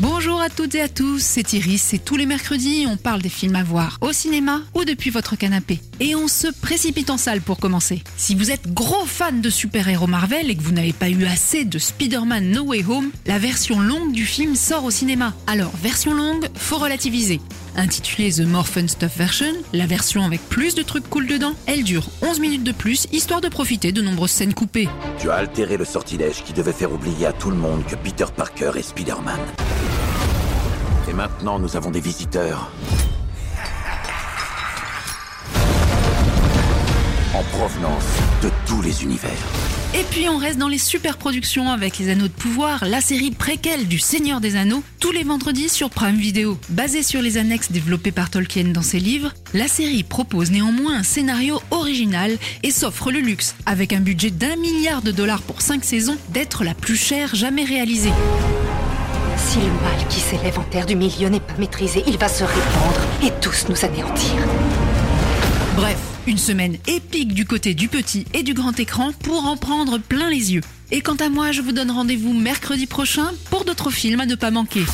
Bonjour 0.00 0.40
à 0.40 0.50
toutes 0.50 0.74
et 0.74 0.80
à 0.80 0.88
tous, 0.88 1.20
c'est 1.22 1.52
Iris 1.52 1.94
et 1.94 2.00
tous 2.00 2.16
les 2.16 2.26
mercredis 2.26 2.84
on 2.88 2.96
parle 2.96 3.22
des 3.22 3.28
films 3.28 3.54
à 3.54 3.62
voir 3.62 3.98
au 4.00 4.12
cinéma 4.12 4.60
ou 4.74 4.84
depuis 4.84 5.10
votre 5.10 5.36
canapé. 5.36 5.78
Et 6.00 6.16
on 6.16 6.26
se 6.26 6.48
précipite 6.48 7.10
en 7.10 7.16
salle 7.16 7.40
pour 7.40 7.58
commencer. 7.58 8.02
Si 8.16 8.34
vous 8.34 8.50
êtes 8.50 8.74
gros 8.74 9.06
fan 9.06 9.40
de 9.40 9.50
super-héros 9.50 10.08
Marvel 10.08 10.50
et 10.50 10.56
que 10.56 10.62
vous 10.62 10.72
n'avez 10.72 10.92
pas 10.92 11.10
eu 11.10 11.24
assez 11.26 11.64
de 11.64 11.78
Spider-Man 11.78 12.50
No 12.50 12.64
Way 12.64 12.84
Home, 12.88 13.12
la 13.26 13.38
version 13.38 13.78
longue 13.78 14.10
du 14.10 14.26
film 14.26 14.56
sort 14.56 14.84
au 14.84 14.90
cinéma. 14.90 15.32
Alors, 15.46 15.70
version 15.76 16.12
longue, 16.12 16.48
faut 16.56 16.78
relativiser. 16.78 17.40
Intitulée 17.76 18.32
The 18.32 18.40
More 18.40 18.66
Fun 18.66 18.86
Stuff 18.86 19.16
Version, 19.16 19.52
la 19.72 19.86
version 19.86 20.24
avec 20.24 20.40
plus 20.48 20.74
de 20.74 20.82
trucs 20.82 21.08
cool 21.10 21.26
dedans, 21.26 21.54
elle 21.66 21.82
dure 21.82 22.06
11 22.22 22.40
minutes 22.40 22.64
de 22.64 22.72
plus, 22.72 23.06
histoire 23.12 23.40
de 23.40 23.48
profiter 23.48 23.92
de 23.92 24.00
nombreuses 24.00 24.30
scènes 24.30 24.54
coupées. 24.54 24.88
Tu 25.18 25.30
as 25.30 25.34
altéré 25.34 25.76
le 25.76 25.84
sortilège 25.84 26.44
qui 26.44 26.52
devait 26.52 26.72
faire 26.72 26.92
oublier 26.92 27.26
à 27.26 27.32
tout 27.32 27.50
le 27.50 27.56
monde 27.56 27.84
que 27.84 27.96
Peter 27.96 28.26
Parker 28.34 28.72
est 28.76 28.82
Spider-Man. 28.82 29.40
Et 31.08 31.12
maintenant, 31.12 31.58
nous 31.58 31.76
avons 31.76 31.90
des 31.90 32.00
visiteurs. 32.00 32.70
Provenance 37.56 38.04
de 38.42 38.50
tous 38.66 38.82
les 38.82 39.04
univers. 39.04 39.30
Et 39.94 40.02
puis 40.10 40.28
on 40.28 40.38
reste 40.38 40.58
dans 40.58 40.66
les 40.66 40.78
super 40.78 41.16
productions 41.16 41.70
avec 41.70 41.98
Les 41.98 42.10
Anneaux 42.10 42.26
de 42.26 42.32
Pouvoir, 42.32 42.84
la 42.84 43.00
série 43.00 43.30
préquelle 43.30 43.86
du 43.86 44.00
Seigneur 44.00 44.40
des 44.40 44.56
Anneaux, 44.56 44.82
tous 44.98 45.12
les 45.12 45.22
vendredis 45.22 45.68
sur 45.68 45.88
Prime 45.88 46.16
Video. 46.16 46.58
Basée 46.68 47.04
sur 47.04 47.22
les 47.22 47.38
annexes 47.38 47.70
développées 47.70 48.10
par 48.10 48.28
Tolkien 48.28 48.72
dans 48.72 48.82
ses 48.82 48.98
livres, 48.98 49.32
la 49.52 49.68
série 49.68 50.02
propose 50.02 50.50
néanmoins 50.50 50.96
un 50.96 51.02
scénario 51.04 51.60
original 51.70 52.36
et 52.64 52.72
s'offre 52.72 53.12
le 53.12 53.20
luxe, 53.20 53.54
avec 53.66 53.92
un 53.92 54.00
budget 54.00 54.30
d'un 54.30 54.56
milliard 54.56 55.02
de 55.02 55.12
dollars 55.12 55.42
pour 55.42 55.62
5 55.62 55.84
saisons, 55.84 56.16
d'être 56.30 56.64
la 56.64 56.74
plus 56.74 56.96
chère 56.96 57.36
jamais 57.36 57.64
réalisée. 57.64 58.12
Si 59.36 59.58
le 59.58 59.66
mal 59.66 60.08
qui 60.08 60.18
s'élève 60.18 60.58
en 60.58 60.64
terre 60.64 60.86
du 60.86 60.96
milieu 60.96 61.28
n'est 61.28 61.38
pas 61.38 61.54
maîtrisé, 61.58 62.02
il 62.08 62.18
va 62.18 62.28
se 62.28 62.42
répandre 62.42 63.00
et 63.22 63.30
tous 63.40 63.66
nous 63.68 63.84
anéantir. 63.84 64.34
Bref, 65.76 66.13
une 66.26 66.38
semaine 66.38 66.76
épique 66.86 67.34
du 67.34 67.44
côté 67.44 67.74
du 67.74 67.88
petit 67.88 68.24
et 68.32 68.42
du 68.42 68.54
grand 68.54 68.78
écran 68.78 69.12
pour 69.12 69.46
en 69.46 69.56
prendre 69.56 69.98
plein 69.98 70.30
les 70.30 70.54
yeux. 70.54 70.62
Et 70.90 71.00
quant 71.00 71.16
à 71.16 71.28
moi, 71.28 71.52
je 71.52 71.60
vous 71.60 71.72
donne 71.72 71.90
rendez-vous 71.90 72.32
mercredi 72.32 72.86
prochain 72.86 73.32
pour 73.50 73.64
d'autres 73.64 73.90
films 73.90 74.20
à 74.20 74.26
ne 74.26 74.34
pas 74.34 74.50
manquer. 74.50 74.84